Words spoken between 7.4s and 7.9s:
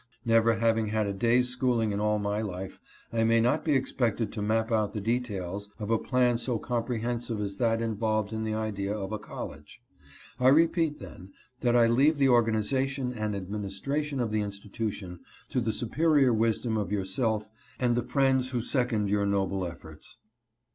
that